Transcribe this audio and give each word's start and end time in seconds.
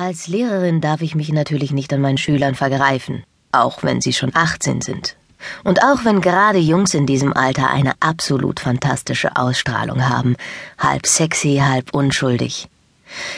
Als 0.00 0.28
Lehrerin 0.28 0.80
darf 0.80 1.02
ich 1.02 1.16
mich 1.16 1.32
natürlich 1.32 1.72
nicht 1.72 1.92
an 1.92 2.00
meinen 2.00 2.18
Schülern 2.18 2.54
vergreifen, 2.54 3.24
auch 3.50 3.82
wenn 3.82 4.00
sie 4.00 4.12
schon 4.12 4.30
18 4.32 4.80
sind. 4.80 5.16
Und 5.64 5.82
auch 5.82 6.04
wenn 6.04 6.20
gerade 6.20 6.58
Jungs 6.58 6.94
in 6.94 7.04
diesem 7.04 7.32
Alter 7.32 7.68
eine 7.70 7.94
absolut 7.98 8.60
fantastische 8.60 9.34
Ausstrahlung 9.34 10.08
haben, 10.08 10.36
halb 10.78 11.04
sexy, 11.04 11.60
halb 11.64 11.92
unschuldig. 11.92 12.68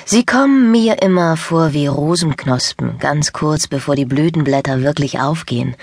Sie 0.04 0.26
kommen 0.26 0.70
mir 0.70 1.00
immer 1.00 1.38
vor 1.38 1.72
wie 1.72 1.86
Rosenknospen, 1.86 2.98
ganz 2.98 3.32
kurz 3.32 3.66
bevor 3.66 3.96
die 3.96 4.04
Blütenblätter 4.04 4.82
wirklich 4.82 5.18
aufgehen, 5.18 5.76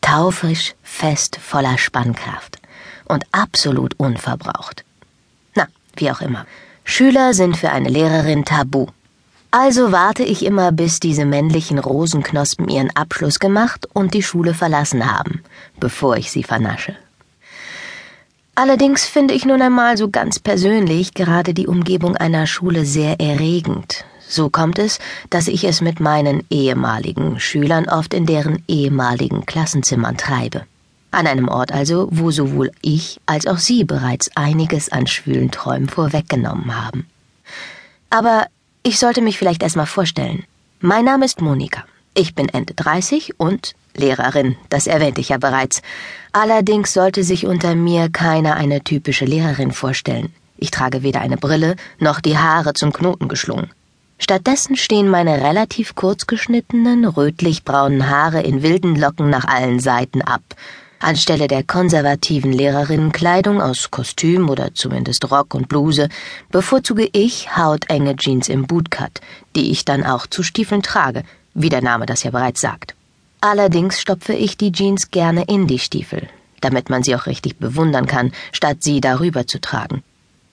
taufrisch, 0.00 0.74
fest, 0.82 1.36
voller 1.42 1.76
Spannkraft 1.76 2.56
und 3.04 3.26
absolut 3.32 3.92
unverbraucht. 3.98 4.82
Na, 5.54 5.66
wie 5.96 6.10
auch 6.10 6.22
immer. 6.22 6.46
Schüler 6.84 7.34
sind 7.34 7.58
für 7.58 7.68
eine 7.68 7.90
Lehrerin 7.90 8.46
tabu. 8.46 8.86
Also 9.54 9.92
warte 9.92 10.22
ich 10.24 10.46
immer, 10.46 10.72
bis 10.72 10.98
diese 10.98 11.26
männlichen 11.26 11.78
Rosenknospen 11.78 12.70
ihren 12.70 12.88
Abschluss 12.96 13.38
gemacht 13.38 13.86
und 13.92 14.14
die 14.14 14.22
Schule 14.22 14.54
verlassen 14.54 15.14
haben, 15.14 15.42
bevor 15.78 16.16
ich 16.16 16.30
sie 16.30 16.42
vernasche. 16.42 16.96
Allerdings 18.54 19.04
finde 19.04 19.34
ich 19.34 19.44
nun 19.44 19.60
einmal 19.60 19.98
so 19.98 20.08
ganz 20.08 20.38
persönlich 20.38 21.12
gerade 21.12 21.52
die 21.52 21.66
Umgebung 21.66 22.16
einer 22.16 22.46
Schule 22.46 22.86
sehr 22.86 23.20
erregend. 23.20 24.06
So 24.26 24.48
kommt 24.48 24.78
es, 24.78 24.98
dass 25.28 25.48
ich 25.48 25.64
es 25.64 25.82
mit 25.82 26.00
meinen 26.00 26.44
ehemaligen 26.48 27.38
Schülern 27.38 27.90
oft 27.90 28.14
in 28.14 28.24
deren 28.24 28.64
ehemaligen 28.68 29.44
Klassenzimmern 29.44 30.16
treibe. 30.16 30.62
An 31.10 31.26
einem 31.26 31.48
Ort 31.48 31.72
also, 31.72 32.08
wo 32.10 32.30
sowohl 32.30 32.70
ich 32.80 33.20
als 33.26 33.46
auch 33.46 33.58
sie 33.58 33.84
bereits 33.84 34.34
einiges 34.34 34.90
an 34.90 35.06
schwülen 35.06 35.50
Träumen 35.50 35.90
vorweggenommen 35.90 36.74
haben. 36.74 37.06
Aber 38.08 38.46
ich 38.82 38.98
sollte 38.98 39.22
mich 39.22 39.38
vielleicht 39.38 39.62
erstmal 39.62 39.86
vorstellen. 39.86 40.44
Mein 40.80 41.04
Name 41.04 41.24
ist 41.24 41.40
Monika. 41.40 41.84
Ich 42.14 42.34
bin 42.34 42.48
Ende 42.48 42.74
30 42.74 43.38
und 43.38 43.74
Lehrerin, 43.94 44.56
das 44.70 44.86
erwähnte 44.86 45.20
ich 45.20 45.28
ja 45.28 45.38
bereits. 45.38 45.82
Allerdings 46.32 46.92
sollte 46.92 47.24
sich 47.24 47.46
unter 47.46 47.74
mir 47.74 48.08
keiner 48.10 48.54
eine 48.54 48.82
typische 48.82 49.24
Lehrerin 49.24 49.72
vorstellen. 49.72 50.32
Ich 50.56 50.70
trage 50.70 51.02
weder 51.02 51.20
eine 51.20 51.36
Brille 51.36 51.76
noch 51.98 52.20
die 52.20 52.38
Haare 52.38 52.72
zum 52.72 52.92
Knoten 52.92 53.28
geschlungen. 53.28 53.70
Stattdessen 54.18 54.76
stehen 54.76 55.08
meine 55.08 55.42
relativ 55.42 55.94
kurz 55.94 56.26
geschnittenen, 56.26 57.04
rötlich-braunen 57.04 58.08
Haare 58.08 58.42
in 58.42 58.62
wilden 58.62 58.94
Locken 58.96 59.30
nach 59.30 59.44
allen 59.44 59.80
Seiten 59.80 60.22
ab 60.22 60.42
Anstelle 61.02 61.48
der 61.48 61.62
konservativen 61.64 62.52
Lehrerinnenkleidung 62.52 63.60
aus 63.60 63.90
Kostüm 63.90 64.48
oder 64.48 64.74
zumindest 64.74 65.30
Rock 65.30 65.54
und 65.54 65.68
Bluse 65.68 66.08
bevorzuge 66.50 67.08
ich 67.12 67.56
hautenge 67.56 68.16
Jeans 68.16 68.48
im 68.48 68.66
Bootcut, 68.66 69.20
die 69.56 69.70
ich 69.70 69.84
dann 69.84 70.04
auch 70.04 70.26
zu 70.26 70.42
Stiefeln 70.42 70.82
trage, 70.82 71.24
wie 71.54 71.68
der 71.68 71.82
Name 71.82 72.06
das 72.06 72.22
ja 72.22 72.30
bereits 72.30 72.60
sagt. 72.60 72.94
Allerdings 73.40 74.00
stopfe 74.00 74.34
ich 74.34 74.56
die 74.56 74.70
Jeans 74.70 75.10
gerne 75.10 75.44
in 75.48 75.66
die 75.66 75.80
Stiefel, 75.80 76.28
damit 76.60 76.90
man 76.90 77.02
sie 77.02 77.16
auch 77.16 77.26
richtig 77.26 77.58
bewundern 77.58 78.06
kann, 78.06 78.32
statt 78.52 78.78
sie 78.80 79.00
darüber 79.00 79.46
zu 79.46 79.60
tragen. 79.60 80.02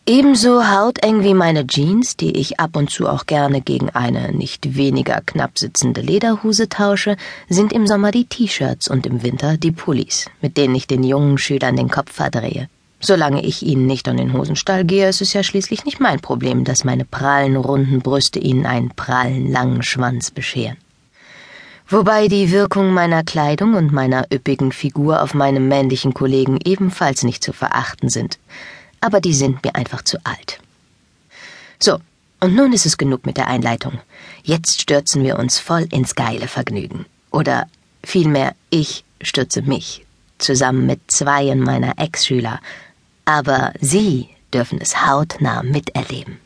Ebenso 0.09 0.67
hauteng 0.67 1.21
wie 1.21 1.35
meine 1.35 1.67
Jeans, 1.67 2.17
die 2.17 2.31
ich 2.31 2.59
ab 2.59 2.75
und 2.75 2.89
zu 2.89 3.07
auch 3.07 3.27
gerne 3.27 3.61
gegen 3.61 3.91
eine 3.91 4.31
nicht 4.31 4.75
weniger 4.75 5.21
knapp 5.23 5.59
sitzende 5.59 6.01
Lederhose 6.01 6.67
tausche, 6.67 7.15
sind 7.47 7.71
im 7.71 7.85
Sommer 7.85 8.09
die 8.09 8.25
T-Shirts 8.25 8.87
und 8.87 9.05
im 9.05 9.21
Winter 9.21 9.57
die 9.57 9.71
Pullis, 9.71 10.25
mit 10.41 10.57
denen 10.57 10.73
ich 10.73 10.87
den 10.87 11.03
jungen 11.03 11.37
Schülern 11.37 11.75
den 11.75 11.91
Kopf 11.91 12.11
verdrehe. 12.11 12.69
Solange 12.99 13.45
ich 13.45 13.61
ihnen 13.61 13.85
nicht 13.85 14.07
an 14.07 14.17
den 14.17 14.33
Hosenstall 14.33 14.83
gehe, 14.83 15.07
ist 15.07 15.21
es 15.21 15.33
ja 15.33 15.43
schließlich 15.43 15.85
nicht 15.85 15.99
mein 15.99 16.19
Problem, 16.19 16.63
dass 16.63 16.83
meine 16.83 17.05
prallen, 17.05 17.55
runden 17.55 17.99
Brüste 17.99 18.39
ihnen 18.39 18.65
einen 18.65 18.89
prallen, 18.89 19.51
langen 19.51 19.83
Schwanz 19.83 20.31
bescheren. 20.31 20.77
Wobei 21.87 22.27
die 22.27 22.51
Wirkung 22.51 22.93
meiner 22.93 23.23
Kleidung 23.23 23.75
und 23.75 23.93
meiner 23.93 24.25
üppigen 24.33 24.71
Figur 24.71 25.21
auf 25.21 25.35
meinem 25.35 25.67
männlichen 25.67 26.15
Kollegen 26.15 26.57
ebenfalls 26.65 27.21
nicht 27.21 27.43
zu 27.43 27.53
verachten 27.53 28.09
sind 28.09 28.39
aber 29.01 29.21
die 29.21 29.33
sind 29.33 29.63
mir 29.63 29.75
einfach 29.75 30.03
zu 30.03 30.17
alt. 30.23 30.59
So, 31.79 31.99
und 32.39 32.55
nun 32.55 32.73
ist 32.73 32.85
es 32.85 32.97
genug 32.97 33.25
mit 33.25 33.37
der 33.37 33.47
Einleitung. 33.47 33.99
Jetzt 34.43 34.81
stürzen 34.81 35.23
wir 35.23 35.37
uns 35.37 35.59
voll 35.59 35.87
ins 35.91 36.15
geile 36.15 36.47
Vergnügen. 36.47 37.05
Oder 37.31 37.67
vielmehr, 38.03 38.55
ich 38.69 39.03
stürze 39.21 39.61
mich, 39.61 40.05
zusammen 40.37 40.85
mit 40.85 40.99
zweien 41.07 41.59
meiner 41.59 41.97
Ex-Schüler. 41.97 42.59
Aber 43.25 43.73
Sie 43.81 44.29
dürfen 44.53 44.79
es 44.81 45.05
hautnah 45.05 45.63
miterleben. 45.63 46.39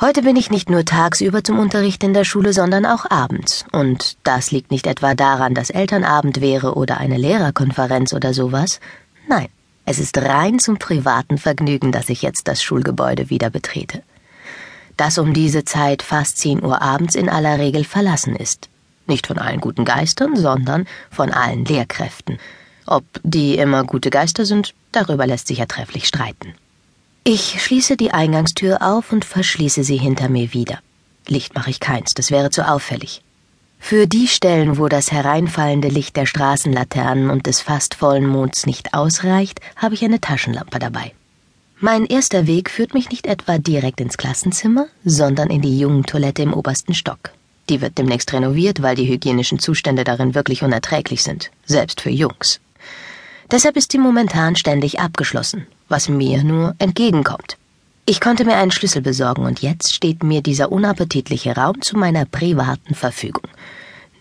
Heute 0.00 0.22
bin 0.22 0.36
ich 0.36 0.50
nicht 0.50 0.68
nur 0.68 0.84
tagsüber 0.84 1.44
zum 1.44 1.58
Unterricht 1.58 2.02
in 2.02 2.14
der 2.14 2.24
Schule, 2.24 2.52
sondern 2.52 2.86
auch 2.86 3.08
abends. 3.10 3.64
Und 3.70 4.16
das 4.24 4.50
liegt 4.50 4.70
nicht 4.70 4.86
etwa 4.86 5.14
daran, 5.14 5.54
dass 5.54 5.70
Elternabend 5.70 6.40
wäre 6.40 6.74
oder 6.74 6.98
eine 6.98 7.18
Lehrerkonferenz 7.18 8.12
oder 8.12 8.34
sowas. 8.34 8.80
Nein. 9.28 9.48
Es 9.84 9.98
ist 9.98 10.16
rein 10.18 10.58
zum 10.58 10.78
privaten 10.78 11.38
Vergnügen, 11.38 11.92
dass 11.92 12.08
ich 12.08 12.22
jetzt 12.22 12.48
das 12.48 12.62
Schulgebäude 12.62 13.30
wieder 13.30 13.50
betrete. 13.50 14.02
Das 14.96 15.18
um 15.18 15.32
diese 15.32 15.64
Zeit 15.64 16.02
fast 16.02 16.38
10 16.38 16.62
Uhr 16.62 16.80
abends 16.80 17.14
in 17.14 17.28
aller 17.28 17.58
Regel 17.58 17.84
verlassen 17.84 18.36
ist. 18.36 18.68
Nicht 19.06 19.26
von 19.26 19.38
allen 19.38 19.60
guten 19.60 19.84
Geistern, 19.84 20.36
sondern 20.36 20.86
von 21.10 21.32
allen 21.32 21.64
Lehrkräften. 21.64 22.38
Ob 22.86 23.04
die 23.22 23.56
immer 23.56 23.84
gute 23.84 24.10
Geister 24.10 24.44
sind, 24.44 24.74
darüber 24.92 25.26
lässt 25.26 25.48
sich 25.48 25.58
ja 25.58 25.66
trefflich 25.66 26.06
streiten. 26.06 26.54
Ich 27.24 27.62
schließe 27.62 27.96
die 27.96 28.12
Eingangstür 28.12 28.82
auf 28.82 29.12
und 29.12 29.24
verschließe 29.24 29.84
sie 29.84 29.96
hinter 29.96 30.28
mir 30.28 30.52
wieder. 30.52 30.78
Licht 31.26 31.54
mache 31.54 31.70
ich 31.70 31.80
keins, 31.80 32.14
das 32.14 32.30
wäre 32.30 32.50
zu 32.50 32.68
auffällig. 32.68 33.22
Für 33.84 34.06
die 34.06 34.28
Stellen, 34.28 34.78
wo 34.78 34.88
das 34.88 35.10
hereinfallende 35.10 35.88
Licht 35.88 36.16
der 36.16 36.24
Straßenlaternen 36.24 37.28
und 37.28 37.46
des 37.46 37.60
fast 37.60 37.94
vollen 37.96 38.26
Monds 38.26 38.64
nicht 38.64 38.94
ausreicht, 38.94 39.60
habe 39.76 39.94
ich 39.94 40.04
eine 40.04 40.20
Taschenlampe 40.20 40.78
dabei. 40.78 41.12
Mein 41.78 42.06
erster 42.06 42.46
Weg 42.46 42.70
führt 42.70 42.94
mich 42.94 43.10
nicht 43.10 43.26
etwa 43.26 43.58
direkt 43.58 44.00
ins 44.00 44.16
Klassenzimmer, 44.16 44.86
sondern 45.04 45.50
in 45.50 45.60
die 45.60 45.78
Jungentoilette 45.78 46.42
im 46.42 46.54
obersten 46.54 46.94
Stock. 46.94 47.32
Die 47.68 47.80
wird 47.82 47.98
demnächst 47.98 48.32
renoviert, 48.32 48.82
weil 48.82 48.94
die 48.94 49.08
hygienischen 49.08 49.58
Zustände 49.58 50.04
darin 50.04 50.34
wirklich 50.36 50.62
unerträglich 50.62 51.22
sind, 51.22 51.50
selbst 51.66 52.00
für 52.00 52.10
Jungs. 52.10 52.60
Deshalb 53.50 53.76
ist 53.76 53.92
sie 53.92 53.98
momentan 53.98 54.54
ständig 54.56 55.00
abgeschlossen, 55.00 55.66
was 55.88 56.08
mir 56.08 56.44
nur 56.44 56.76
entgegenkommt. 56.78 57.58
Ich 58.04 58.20
konnte 58.20 58.44
mir 58.44 58.56
einen 58.56 58.72
Schlüssel 58.72 59.00
besorgen 59.00 59.44
und 59.44 59.62
jetzt 59.62 59.94
steht 59.94 60.24
mir 60.24 60.42
dieser 60.42 60.72
unappetitliche 60.72 61.54
Raum 61.54 61.80
zu 61.82 61.96
meiner 61.96 62.24
privaten 62.24 62.96
Verfügung. 62.96 63.48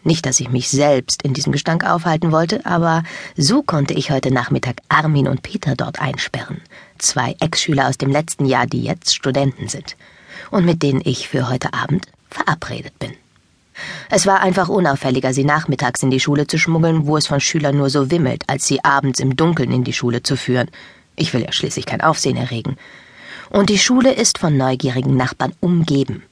Nicht, 0.04 0.28
dass 0.28 0.40
ich 0.40 0.52
mich 0.52 0.70
selbst 0.70 1.24
in 1.24 1.34
diesem 1.34 1.52
Gestank 1.52 1.84
aufhalten 1.84 2.32
wollte, 2.32 2.64
aber 2.64 3.02
so 3.36 3.64
konnte 3.64 3.96
ich 3.96 4.12
heute 4.12 4.32
Nachmittag 4.32 4.78
Armin 4.88 5.28
und 5.28 5.42
Peter 5.42 5.76
dort 5.76 6.00
einsperren. 6.00 6.62
Zwei 7.00 7.36
Ex-Schüler 7.40 7.90
aus 7.90 7.98
dem 7.98 8.12
letzten 8.12 8.46
Jahr, 8.46 8.68
die 8.68 8.84
jetzt 8.84 9.16
Studenten 9.16 9.68
sind. 9.68 9.96
Und 10.52 10.64
mit 10.64 10.84
denen 10.84 11.02
ich 11.04 11.28
für 11.28 11.50
heute 11.50 11.74
Abend 11.74 12.06
verabredet 12.30 12.98
bin. 13.00 13.14
Es 14.12 14.28
war 14.28 14.42
einfach 14.42 14.70
unauffälliger, 14.70 15.34
sie 15.34 15.44
nachmittags 15.44 16.04
in 16.04 16.12
die 16.12 16.20
Schule 16.20 16.46
zu 16.46 16.60
schmuggeln, 16.60 17.08
wo 17.08 17.18
es 17.18 17.26
von 17.26 17.40
Schülern 17.40 17.78
nur 17.78 17.90
so 17.90 18.12
wimmelt, 18.12 18.44
als 18.46 18.68
sie 18.68 18.84
abends 18.84 19.20
im 19.20 19.36
Dunkeln 19.36 19.72
in 19.72 19.84
die 19.84 19.94
Schule 19.94 20.22
zu 20.22 20.38
führen. 20.38 20.70
Ich 21.16 21.34
will 21.34 21.42
ja 21.42 21.52
schließlich 21.52 21.88
kein 21.88 22.02
Aufsehen 22.02 22.38
erregen 22.38 22.78
und 23.52 23.70
die 23.70 23.78
Schule 23.78 24.14
ist 24.14 24.38
von 24.38 24.58
neugierigen 24.58 25.16
Nachbarn 25.16 25.54
umgeben. 25.60 26.24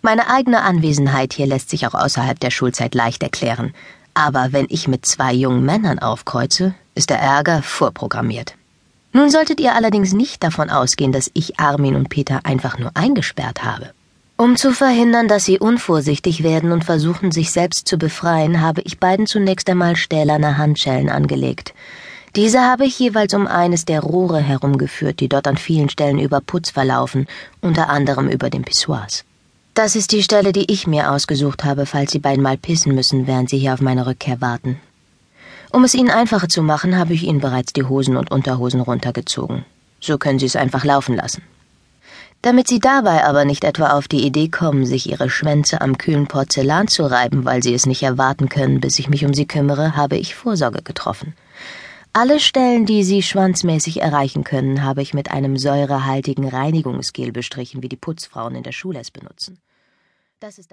Meine 0.00 0.30
eigene 0.30 0.62
Anwesenheit 0.62 1.32
hier 1.32 1.46
lässt 1.46 1.70
sich 1.70 1.86
auch 1.86 1.94
außerhalb 1.94 2.38
der 2.38 2.50
Schulzeit 2.50 2.94
leicht 2.94 3.22
erklären, 3.22 3.74
aber 4.14 4.52
wenn 4.52 4.66
ich 4.68 4.88
mit 4.88 5.04
zwei 5.04 5.32
jungen 5.32 5.64
Männern 5.64 5.98
aufkreuze, 5.98 6.74
ist 6.94 7.10
der 7.10 7.20
Ärger 7.20 7.62
vorprogrammiert. 7.62 8.54
Nun 9.12 9.30
solltet 9.30 9.60
ihr 9.60 9.74
allerdings 9.74 10.12
nicht 10.12 10.42
davon 10.42 10.70
ausgehen, 10.70 11.12
dass 11.12 11.30
ich 11.34 11.58
Armin 11.58 11.96
und 11.96 12.08
Peter 12.08 12.40
einfach 12.44 12.78
nur 12.78 12.90
eingesperrt 12.94 13.64
habe. 13.64 13.90
Um 14.36 14.56
zu 14.56 14.72
verhindern, 14.72 15.26
dass 15.26 15.44
sie 15.46 15.58
unvorsichtig 15.58 16.44
werden 16.44 16.70
und 16.70 16.84
versuchen, 16.84 17.32
sich 17.32 17.50
selbst 17.50 17.88
zu 17.88 17.98
befreien, 17.98 18.60
habe 18.60 18.82
ich 18.82 19.00
beiden 19.00 19.26
zunächst 19.26 19.68
einmal 19.68 19.96
stählerne 19.96 20.58
Handschellen 20.58 21.08
angelegt. 21.08 21.74
Diese 22.36 22.60
habe 22.60 22.84
ich 22.84 22.98
jeweils 22.98 23.34
um 23.34 23.46
eines 23.46 23.84
der 23.84 24.00
Rohre 24.00 24.40
herumgeführt, 24.40 25.20
die 25.20 25.28
dort 25.28 25.46
an 25.46 25.56
vielen 25.56 25.88
Stellen 25.88 26.18
über 26.18 26.40
Putz 26.40 26.70
verlaufen, 26.70 27.26
unter 27.60 27.88
anderem 27.88 28.28
über 28.28 28.50
den 28.50 28.62
Pissoirs. 28.62 29.24
Das 29.74 29.94
ist 29.94 30.12
die 30.12 30.22
Stelle, 30.22 30.52
die 30.52 30.70
ich 30.72 30.86
mir 30.86 31.12
ausgesucht 31.12 31.64
habe, 31.64 31.86
falls 31.86 32.10
Sie 32.10 32.18
beiden 32.18 32.42
mal 32.42 32.56
pissen 32.58 32.94
müssen, 32.94 33.26
während 33.26 33.48
Sie 33.48 33.58
hier 33.58 33.74
auf 33.74 33.80
meine 33.80 34.06
Rückkehr 34.06 34.40
warten. 34.40 34.80
Um 35.70 35.84
es 35.84 35.94
Ihnen 35.94 36.10
einfacher 36.10 36.48
zu 36.48 36.62
machen, 36.62 36.98
habe 36.98 37.14
ich 37.14 37.22
Ihnen 37.22 37.40
bereits 37.40 37.72
die 37.72 37.84
Hosen 37.84 38.16
und 38.16 38.30
Unterhosen 38.30 38.80
runtergezogen. 38.80 39.64
So 40.00 40.18
können 40.18 40.38
Sie 40.38 40.46
es 40.46 40.56
einfach 40.56 40.84
laufen 40.84 41.14
lassen. 41.14 41.42
Damit 42.42 42.68
Sie 42.68 42.78
dabei 42.78 43.24
aber 43.24 43.44
nicht 43.44 43.64
etwa 43.64 43.90
auf 43.90 44.06
die 44.06 44.24
Idee 44.24 44.48
kommen, 44.48 44.86
sich 44.86 45.10
Ihre 45.10 45.28
Schwänze 45.28 45.80
am 45.80 45.98
kühlen 45.98 46.28
Porzellan 46.28 46.88
zu 46.88 47.04
reiben, 47.04 47.44
weil 47.44 47.62
Sie 47.62 47.74
es 47.74 47.84
nicht 47.84 48.02
erwarten 48.02 48.48
können, 48.48 48.80
bis 48.80 48.98
ich 48.98 49.08
mich 49.08 49.24
um 49.24 49.34
Sie 49.34 49.46
kümmere, 49.46 49.96
habe 49.96 50.16
ich 50.16 50.34
Vorsorge 50.34 50.82
getroffen. 50.82 51.34
Alle 52.20 52.40
Stellen, 52.40 52.84
die 52.84 53.04
Sie 53.04 53.22
schwanzmäßig 53.22 54.00
erreichen 54.00 54.42
können, 54.42 54.82
habe 54.82 55.02
ich 55.02 55.14
mit 55.14 55.30
einem 55.30 55.56
säurehaltigen 55.56 56.48
Reinigungsgel 56.48 57.30
bestrichen, 57.30 57.80
wie 57.80 57.88
die 57.88 57.94
Putzfrauen 57.94 58.56
in 58.56 58.64
der 58.64 58.72
Schule 58.72 58.98
es 58.98 59.12
benutzen. 59.12 59.60
Das 60.40 60.58
ist 60.58 60.66